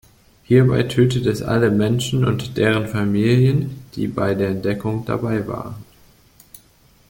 [0.45, 5.75] Hierbei tötet es alle Menschen und deren Familien, die bei der Entdeckung dabei waren.